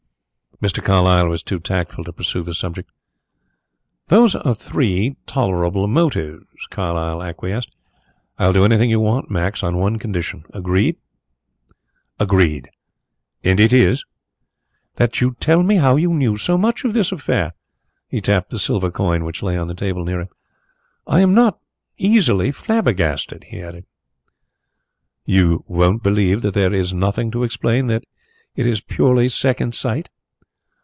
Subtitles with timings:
[0.61, 0.83] Mr.
[0.83, 2.87] Carlyle was too tactful to pursue the subject.
[4.09, 7.75] "Those are three tolerable motives," he acquiesced.
[8.37, 10.99] "I'll do anything you want, Max, on one condition." "Agreed.
[13.43, 14.03] And it is?"
[14.97, 17.53] "That you tell me how you knew so much of this affair."
[18.07, 20.29] He tapped the silver coin which lay on the table near them.
[21.07, 21.57] "I am not
[21.97, 23.87] easily flabbergasted," he added.
[25.25, 28.03] "You won't believe that there is nothing to explain that
[28.55, 30.09] it was purely second sight?"